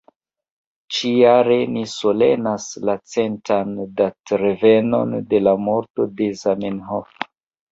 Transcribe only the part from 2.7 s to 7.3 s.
la centan datrevenon de la morto de Zamenhof.